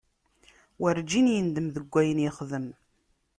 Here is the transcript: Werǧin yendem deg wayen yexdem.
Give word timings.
Werǧin 0.79 1.31
yendem 1.33 1.67
deg 1.75 1.85
wayen 1.91 2.19
yexdem. 2.25 2.67